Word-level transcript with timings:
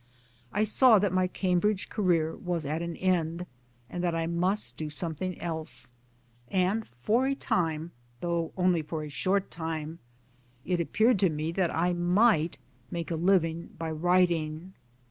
I 0.51 0.63
saw 0.63 0.97
that 0.97 1.13
my 1.13 1.27
Cambridge 1.27 1.87
career 1.87 2.35
was 2.35 2.65
at 2.65 2.81
an 2.81 2.95
end, 2.95 3.45
and 3.87 4.03
that 4.03 4.15
I 4.15 4.25
must 4.25 4.75
do 4.75 4.89
something 4.89 5.39
else; 5.39 5.91
and 6.47 6.87
for 7.03 7.27
a 7.27 7.35
time 7.35 7.91
(though 8.19 8.51
only 8.57 8.81
for 8.81 9.03
a 9.03 9.09
short 9.09 9.51
time) 9.51 9.99
it 10.65 10.81
appeared 10.81 11.19
to 11.19 11.29
me 11.29 11.51
that 11.51 11.69
I 11.69 11.93
might 11.93 12.57
make 12.89 13.11
a 13.11 13.15
1 13.15 13.25
living 13.27 13.69
by 13.77 13.91
writing. 13.91 14.73